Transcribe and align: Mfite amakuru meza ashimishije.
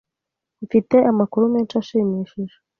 Mfite 0.63 0.95
amakuru 1.11 1.43
meza 1.53 1.73
ashimishije. 1.81 2.55